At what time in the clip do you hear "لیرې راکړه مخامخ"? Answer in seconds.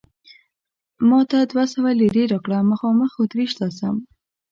1.99-3.11